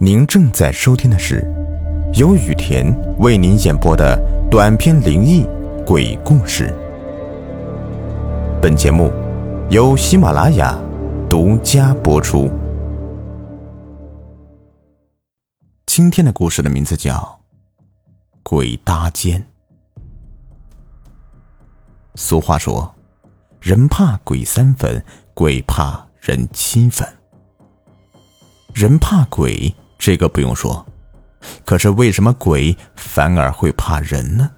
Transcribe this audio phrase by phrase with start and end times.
[0.00, 1.44] 您正在收听的是
[2.14, 2.86] 由雨田
[3.18, 4.16] 为您演播的
[4.48, 5.44] 短篇灵异
[5.84, 6.72] 鬼故事。
[8.62, 9.10] 本节目
[9.70, 10.78] 由喜马拉雅
[11.28, 12.48] 独家播出。
[15.86, 17.40] 今天的故事的名字叫
[18.44, 19.44] 《鬼搭肩》。
[22.14, 22.94] 俗话说
[23.60, 25.04] ：“人怕鬼三分，
[25.34, 27.04] 鬼怕人七分。”
[28.72, 29.74] 人怕鬼。
[29.98, 30.86] 这个不用说，
[31.64, 34.50] 可是为什么鬼反而会怕人呢？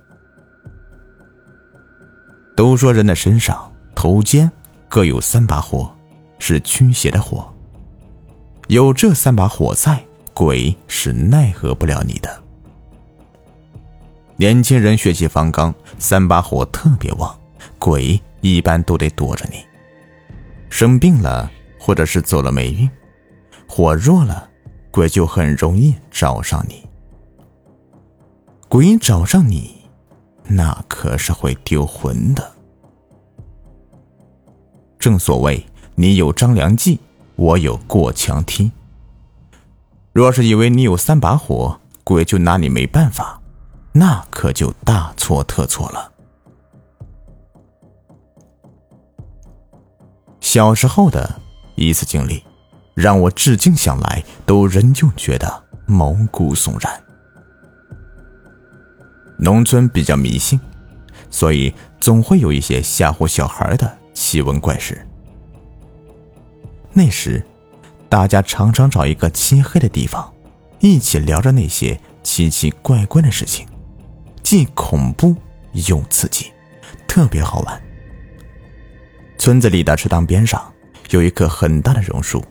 [2.54, 4.50] 都说人的身上头肩
[4.86, 5.90] 各有三把火，
[6.38, 7.50] 是驱邪的火。
[8.68, 12.42] 有这三把火在，鬼是奈何不了你的。
[14.36, 17.34] 年轻人血气方刚，三把火特别旺，
[17.78, 19.64] 鬼一般都得躲着你。
[20.68, 22.88] 生病了，或者是走了霉运，
[23.66, 24.49] 火弱了。
[24.90, 26.84] 鬼就很容易找上你，
[28.68, 29.82] 鬼找上你，
[30.44, 32.52] 那可是会丢魂的。
[34.98, 35.64] 正所谓，
[35.94, 36.98] 你有张良计，
[37.36, 38.70] 我有过墙梯。
[40.12, 43.40] 若是以为你有三把火，鬼就拿你没办法，
[43.92, 46.12] 那可就大错特错了。
[50.40, 51.40] 小时候的
[51.76, 52.42] 一次经历。
[53.00, 57.02] 让我至今想来都仍旧觉得毛骨悚然。
[59.38, 60.60] 农村比较迷信，
[61.30, 65.06] 所以总会有一些吓唬小孩的奇闻怪事。
[66.92, 67.42] 那时，
[68.08, 70.30] 大家常常找一个漆黑的地方，
[70.78, 73.66] 一起聊着那些奇奇怪怪的事情，
[74.42, 75.34] 既恐怖
[75.72, 76.52] 又刺激，
[77.08, 77.82] 特别好玩。
[79.38, 80.70] 村子里的池塘边上
[81.08, 82.44] 有一棵很大的榕树。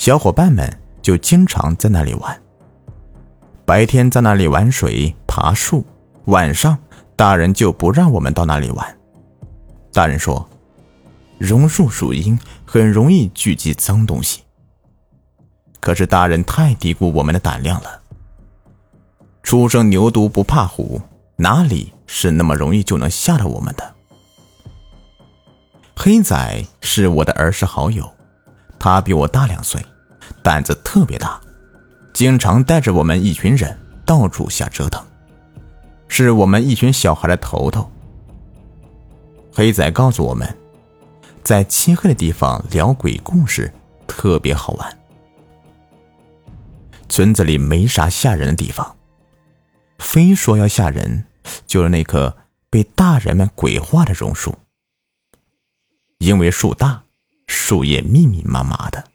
[0.00, 0.66] 小伙伴们
[1.02, 2.42] 就经常在那里玩。
[3.66, 5.84] 白天在那里玩水、爬树，
[6.24, 6.78] 晚上
[7.14, 8.98] 大人就不让我们到那里玩。
[9.92, 10.48] 大人说，
[11.36, 14.40] 榕树属阴，很容易聚集脏东西。
[15.80, 18.00] 可是大人太低估我们的胆量了。
[19.42, 20.98] 初生牛犊不怕虎，
[21.36, 23.94] 哪里是那么容易就能吓到我们的？
[25.94, 28.10] 黑仔是我的儿时好友。
[28.80, 29.84] 他比我大两岁，
[30.42, 31.38] 胆子特别大，
[32.14, 35.04] 经常带着我们一群人到处瞎折腾，
[36.08, 37.88] 是我们一群小孩的头头。
[39.52, 40.56] 黑仔告诉我们，
[41.44, 43.70] 在漆黑的地方聊鬼故事
[44.06, 44.98] 特别好玩。
[47.10, 48.96] 村子里没啥吓人的地方，
[49.98, 51.26] 非说要吓人，
[51.66, 52.34] 就是那棵
[52.70, 54.54] 被大人们鬼化的榕树，
[56.16, 57.02] 因为树大。
[57.50, 59.10] 树叶密密麻麻的，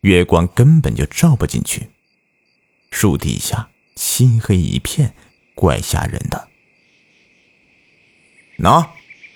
[0.00, 1.90] 月光根本就照不进去。
[2.90, 5.12] 树底下漆黑一片，
[5.54, 6.48] 怪吓人的。
[8.56, 8.88] 喏，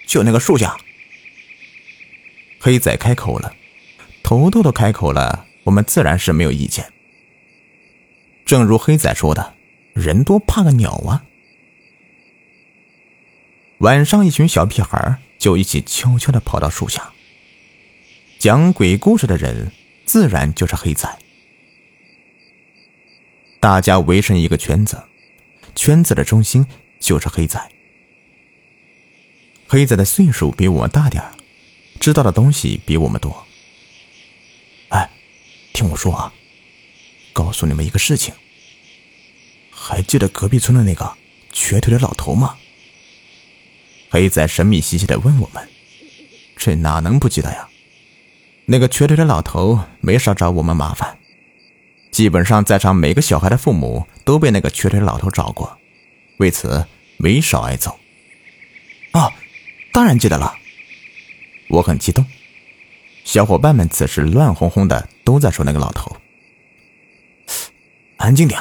[0.06, 0.78] 就那个树下。
[2.58, 3.54] 黑仔开口了，
[4.22, 6.90] 头头都开口了，我们自然是没有意见。
[8.46, 9.54] 正如黑仔说的，
[9.92, 11.26] 人多怕个鸟啊！
[13.78, 17.11] 晚上，一群小屁孩就一起悄悄的跑到树下。
[18.42, 19.70] 讲鬼故事的人，
[20.04, 21.08] 自然就是黑仔。
[23.60, 25.00] 大家围成一个圈子，
[25.76, 26.66] 圈子的中心
[26.98, 27.70] 就是黑仔。
[29.68, 31.22] 黑仔的岁数比我们大点
[32.00, 33.46] 知道的东西比我们多。
[34.88, 35.08] 哎，
[35.72, 36.34] 听我说啊，
[37.32, 38.34] 告诉你们一个事情。
[39.70, 41.16] 还记得隔壁村的那个
[41.52, 42.58] 瘸腿的老头吗？
[44.10, 45.68] 黑仔神秘兮兮的问我们
[46.58, 47.68] ：“这哪能不记得呀？”
[48.66, 51.18] 那个瘸腿的老头没少找我们麻烦，
[52.10, 55.78] 基本上在场每个小孩的父母都被那个瘸腿老头找过，
[56.38, 56.86] 为此
[57.16, 57.98] 没少挨揍。
[59.12, 59.32] 哦，
[59.92, 60.54] 当然记得了，
[61.68, 62.24] 我很激动。
[63.24, 66.16] 小伙伴们此时乱哄哄的都在说那个老头。
[68.16, 68.60] 安静点，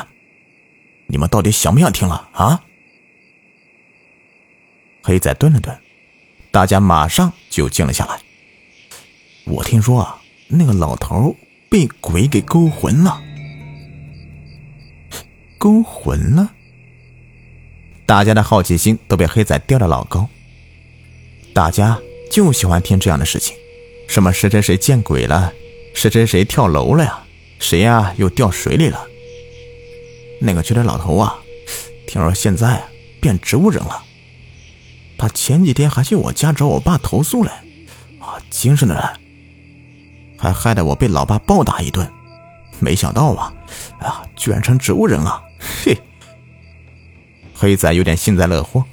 [1.07, 2.63] 你们到底想不想听了啊？
[5.03, 5.79] 黑仔顿了顿，
[6.51, 8.19] 大家马上就静了下来。
[9.51, 11.35] 我听说啊，那个老头
[11.69, 13.21] 被鬼给勾魂了。
[15.57, 16.53] 勾魂了，
[18.05, 20.29] 大家的好奇心都被黑仔吊得老高。
[21.53, 21.99] 大家
[22.31, 23.53] 就喜欢听这样的事情，
[24.07, 25.53] 什么谁谁谁见鬼了，
[25.93, 27.21] 谁谁谁跳楼了呀，
[27.59, 29.05] 谁呀又掉水里了。
[30.39, 31.35] 那个瘸腿老头啊，
[32.07, 32.81] 听说现在
[33.19, 34.05] 变植物人了。
[35.17, 37.51] 他前几天还去我家找我爸投诉来，
[38.19, 39.20] 啊，精神的人。
[40.41, 42.11] 还害得我被老爸暴打一顿，
[42.79, 43.53] 没想到啊，
[43.99, 45.43] 啊，居然成植物人了！
[45.59, 45.95] 嘿，
[47.53, 48.83] 黑仔有点幸灾乐祸。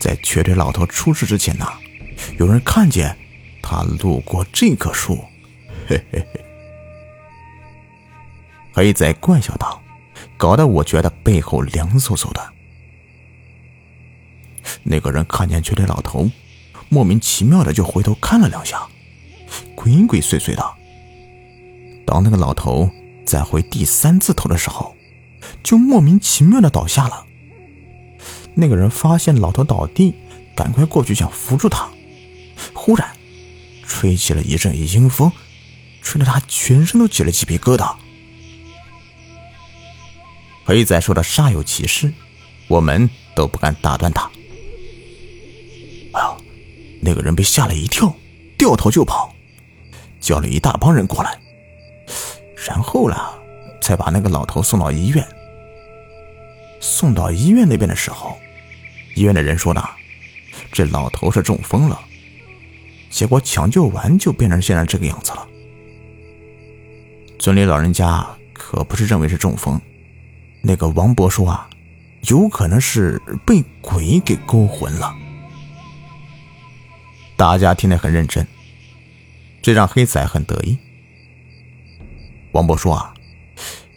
[0.00, 1.64] 在瘸腿老头出事之前呢，
[2.40, 3.16] 有人看见
[3.62, 5.24] 他路过这棵树。
[5.86, 6.44] 嘿嘿嘿，
[8.72, 9.80] 黑仔怪笑道，
[10.36, 12.52] 搞得我觉得背后凉飕飕的。
[14.82, 16.28] 那个人看见瘸腿老头，
[16.88, 18.88] 莫名其妙的就回头看了两下，
[19.86, 20.74] 鬼鬼祟祟的。
[22.04, 22.90] 当那个老头
[23.24, 24.96] 再回第三次头的时候，
[25.62, 27.24] 就莫名其妙的倒下了。
[28.54, 30.12] 那个人发现老头倒地，
[30.56, 31.88] 赶快过去想扶住他，
[32.74, 33.08] 忽然
[33.86, 35.30] 吹起了一阵阴风，
[36.02, 37.94] 吹得他全身都起了鸡皮疙瘩。
[40.64, 42.12] 黑仔说的煞有其事，
[42.66, 44.28] 我们都不敢打断他。
[46.12, 46.36] 哎呦，
[47.00, 48.12] 那个人被吓了一跳，
[48.58, 49.35] 掉头就跑，
[50.26, 51.38] 叫了一大帮人过来。
[52.66, 53.16] 然后呢，
[53.80, 55.24] 才把那个老头送到医院。
[56.80, 58.36] 送到医院那边的时候，
[59.14, 59.80] 医院的人说呢，
[60.72, 62.00] 这老头是中风了。
[63.08, 65.46] 结果抢救完就变成现在这个样子了。
[67.38, 69.80] 村里老人家可不是认为是中风，
[70.60, 71.70] 那个王伯说啊，
[72.22, 75.14] 有可能是被鬼给勾魂了。
[77.36, 78.44] 大家听得很认真，
[79.66, 80.78] 这让黑仔很得意。
[82.52, 83.12] 王伯说：“啊，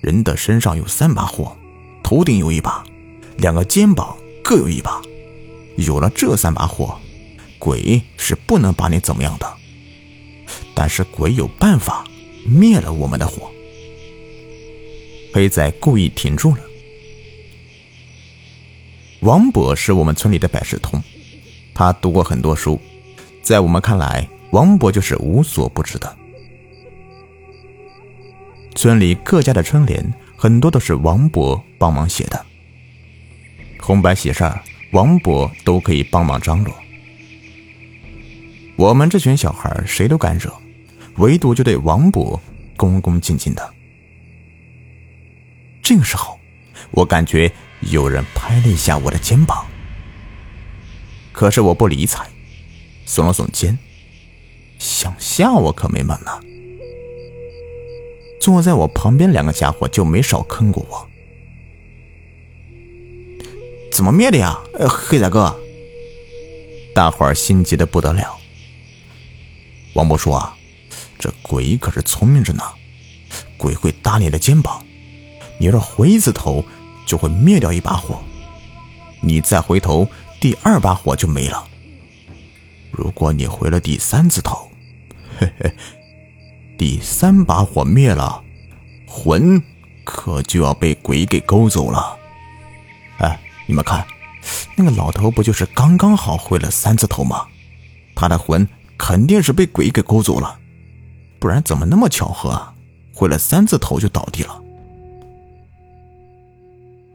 [0.02, 1.56] 人的身上有三把火，
[2.02, 2.84] 头顶有一把，
[3.38, 5.00] 两个肩膀各有一把。
[5.76, 7.00] 有了这三把火，
[7.60, 9.48] 鬼是不能把你怎么样的。
[10.74, 12.04] 但是鬼有办法
[12.44, 13.52] 灭了我们的火。”
[15.32, 16.64] 黑仔故意停住了。
[19.20, 21.00] 王伯是我们村里的百事通，
[21.76, 22.82] 他读过很多书，
[23.44, 26.18] 在我们看来，王伯就是无所不知的。
[28.76, 32.46] 村里各家的春联，很多都是王伯帮忙写的。
[33.80, 34.62] 红白喜事儿，
[34.92, 36.74] 王伯都可以帮忙张罗。
[38.76, 40.52] 我们这群小孩谁都敢惹，
[41.18, 42.42] 唯独就对王伯
[42.78, 43.74] 恭恭敬敬的。
[45.82, 46.40] 这个时候，
[46.92, 47.52] 我感觉
[47.82, 49.66] 有人拍了一下我的肩膀，
[51.34, 52.26] 可是我不理睬，
[53.06, 53.78] 耸了耸肩，
[54.80, 56.32] 想吓我可没门呢。
[58.42, 61.08] 坐在我旁边两个家伙就没少坑过我。
[63.92, 64.58] 怎么灭的呀？
[64.74, 65.54] 呃黑仔哥，
[66.96, 68.40] 大伙儿心急的不得了。
[69.94, 70.56] 王伯说啊，
[71.18, 72.64] 这鬼可是聪明着呢，
[73.58, 74.86] 鬼会搭你的肩膀，
[75.58, 76.64] 你要是回一次头，
[77.06, 78.24] 就会灭掉一把火，
[79.20, 80.08] 你再回头，
[80.40, 81.68] 第二把火就没了。
[82.92, 84.69] 如果你回了第三次头，
[85.40, 85.74] 嘿嘿。
[86.78, 88.44] 第三把火灭了，
[89.08, 89.62] 魂
[90.04, 92.18] 可就要被鬼给勾走了。
[93.20, 94.06] 哎，你们看，
[94.76, 97.46] 那个老头不就是刚刚好回了三次头吗？
[98.16, 100.60] 他的魂肯定是被鬼给勾走了，
[101.40, 102.74] 不然怎么那么巧合啊？
[103.14, 104.62] 回了三次头就倒地了。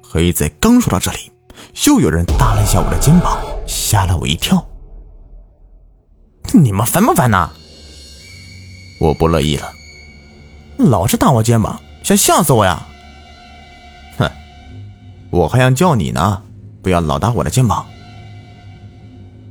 [0.03, 1.33] 黑仔刚说到这里，
[1.87, 4.67] 又有人搭了一下我的肩膀，吓了我一跳。
[6.53, 7.51] 你们烦不烦呐？
[9.05, 9.71] 我不乐意了，
[10.79, 12.87] 老是搭我肩膀，想吓死我呀！
[14.17, 14.31] 哼，
[15.29, 16.43] 我还想叫你呢，
[16.81, 17.85] 不要老搭我的肩膀。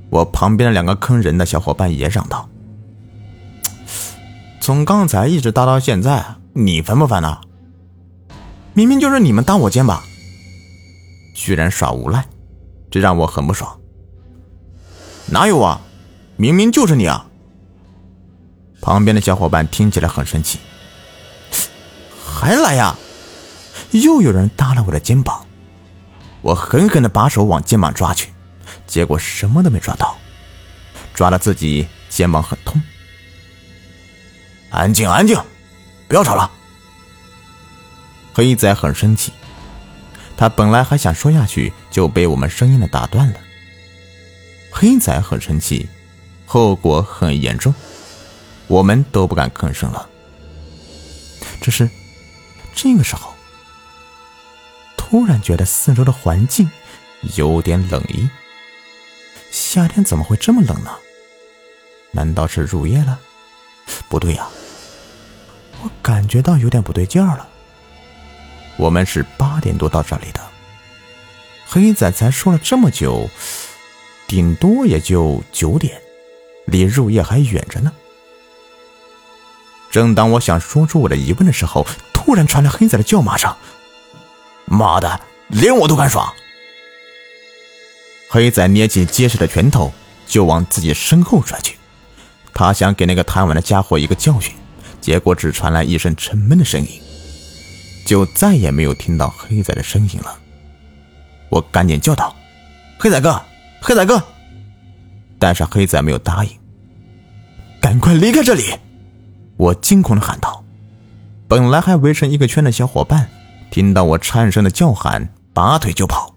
[0.10, 2.50] 我旁边的两个坑人的小伙伴也嚷道
[4.60, 7.40] ：“从刚才一直搭到现在，你烦不烦呢？
[8.74, 10.02] 明明就是你们搭我肩膀，
[11.36, 12.26] 居然耍无赖，
[12.90, 13.80] 这让我很不爽。
[15.28, 15.80] 哪有啊？
[16.38, 17.28] 明明就是你啊！”
[18.84, 20.60] 旁边的小伙伴听起来很生气，
[22.22, 22.98] 还来呀！
[23.92, 25.46] 又有人搭了我的肩膀，
[26.42, 28.34] 我狠狠的把手往肩膀抓去，
[28.86, 30.18] 结果什么都没抓到，
[31.14, 32.82] 抓的自己肩膀很痛。
[34.70, 35.42] 安静，安静，
[36.10, 36.52] 不要吵了。
[38.34, 39.32] 黑仔很生气，
[40.36, 43.40] 他本来还想说下去，就被我们生硬的打断了。
[44.72, 45.88] 黑仔很生气，
[46.46, 47.74] 后果很严重。
[48.74, 50.10] 我们都不敢吭声了。
[51.62, 51.88] 只是
[52.74, 53.32] 这个时候，
[54.98, 56.68] 突然觉得四周的环境
[57.36, 58.28] 有点冷意。
[59.52, 60.90] 夏天怎么会这么冷呢？
[62.10, 63.20] 难道是入夜了？
[64.10, 64.48] 不对呀，
[65.84, 67.48] 我感觉到有点不对劲儿了。
[68.78, 70.42] 我们是八点多到这里的，
[71.68, 73.30] 黑仔才说了这么久，
[74.28, 76.02] 顶多也就九点，
[76.66, 77.94] 离入夜还远着呢。
[79.94, 83.56] 正当我想说出我的疑问的时候，突然传来黑仔的叫骂声
[84.66, 86.34] ：“妈的，连我都敢耍！”
[88.28, 89.94] 黑仔捏紧结实的拳头，
[90.26, 91.78] 就往自己身后摔去。
[92.56, 94.52] 他想给那个贪玩的家伙一个教训，
[95.00, 97.00] 结果只传来一声沉闷的声音，
[98.04, 100.36] 就再也没有听到黑仔的声音了。
[101.50, 102.36] 我赶紧叫道
[102.98, 103.40] ：“黑仔哥，
[103.80, 104.24] 黑仔哥！”
[105.38, 106.52] 但是黑仔没有答应。
[107.80, 108.74] 赶快离开这里！
[109.58, 110.64] 我惊恐的喊道。
[111.48, 113.30] 本来还围成一个圈的小伙伴，
[113.70, 116.36] 听到我颤声的叫喊，拔腿就跑。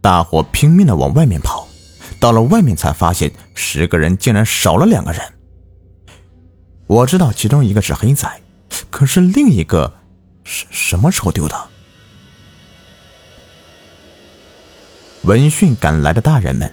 [0.00, 1.66] 大伙拼命的往外面跑，
[2.20, 5.20] 到了外面才发现十个人竟然少了两个人。
[6.86, 8.28] 我知道其中一个是黑仔，
[8.90, 9.94] 可是另一个
[10.44, 11.68] 是什么时候丢的？
[15.22, 16.72] 闻讯赶来的大人们，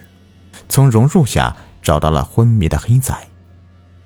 [0.70, 3.14] 从榕树下找到了昏迷的黑仔，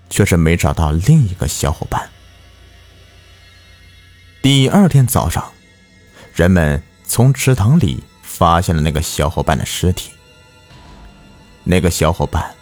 [0.10, 2.10] 却是没找到另一个小伙伴。
[4.42, 5.52] 第二天早上，
[6.34, 8.04] 人们从池塘里。
[8.40, 10.12] 发现了那个小伙伴的尸体。
[11.66, 12.56] 那个小伙伴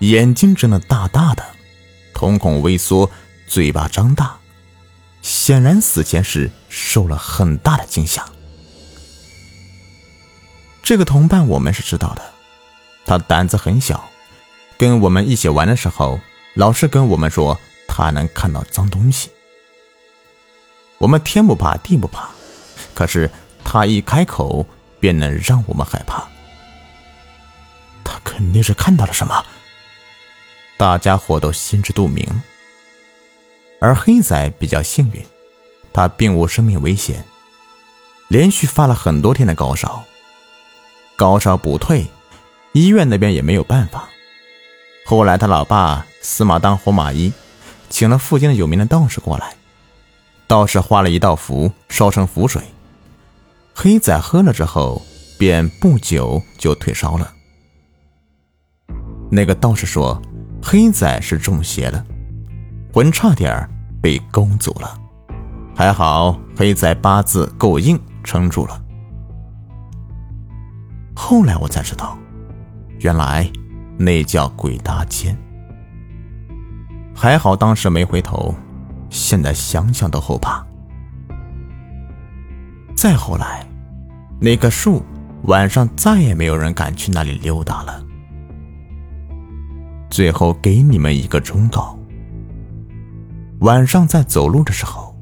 [0.00, 1.44] 眼睛睁得大大的，
[2.12, 3.08] 瞳孔微缩，
[3.46, 4.38] 嘴巴张大，
[5.22, 8.24] 显然死前是受了很大的惊吓。
[10.82, 12.32] 这个同伴我们是知道的，
[13.06, 14.10] 他胆子很小，
[14.76, 16.18] 跟我们一起玩的时候，
[16.58, 19.30] 老是跟我们说他能看到脏东西。
[20.98, 22.28] 我们天不怕地不怕，
[22.94, 23.30] 可是
[23.64, 24.66] 他一开口。
[25.00, 26.26] 便能让我们害怕。
[28.02, 29.46] 他肯定是看到了什么，
[30.76, 32.26] 大家伙都心知肚明。
[33.80, 35.24] 而黑仔比较幸运，
[35.92, 37.24] 他并无生命危险，
[38.26, 40.02] 连续发了很多天的高烧，
[41.14, 42.08] 高烧不退，
[42.72, 44.08] 医院那边也没有办法。
[45.06, 47.32] 后来他老爸死马当活马医，
[47.88, 49.54] 请了附近的有名的道士过来，
[50.46, 52.62] 道士画了一道符，烧成符水。
[53.74, 55.02] 黑仔喝了之后，
[55.38, 57.32] 便不久就退烧了。
[59.30, 60.20] 那个道士说，
[60.62, 62.04] 黑仔是中邪了，
[62.92, 63.68] 魂差点
[64.02, 64.98] 被勾走了，
[65.76, 68.82] 还好黑仔八字够硬，撑住了。
[71.14, 72.18] 后来我才知道，
[73.00, 73.48] 原来
[73.96, 75.36] 那叫鬼搭肩。
[77.20, 78.54] 还好当时没回头，
[79.10, 80.64] 现在想想都后怕。
[82.94, 83.66] 再后来。
[84.40, 85.02] 那棵树，
[85.42, 88.00] 晚上再也没有人敢去那里溜达了。
[90.08, 91.98] 最后给你们一个忠告：
[93.62, 95.12] 晚上在走路的时候，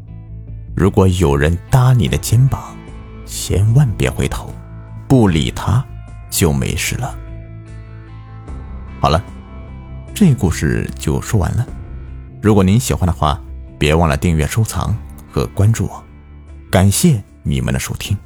[0.77, 2.77] 如果有人搭你的肩膀，
[3.25, 4.53] 千万别回头，
[5.09, 5.83] 不理他，
[6.29, 7.17] 就没事了。
[9.01, 9.25] 好了，
[10.13, 11.67] 这故事就说完了。
[12.41, 13.41] 如果您喜欢的话，
[13.79, 14.97] 别忘了订阅、收藏
[15.31, 16.05] 和关注我。
[16.71, 18.17] 感谢你们的收听。